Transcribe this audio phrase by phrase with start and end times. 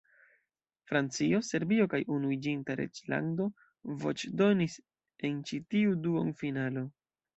[0.91, 3.47] Francio, Serbio kaj Unuiĝinta Reĝlando
[4.05, 4.79] voĉdonis
[5.31, 6.89] en ĉi tiu duonfinalo.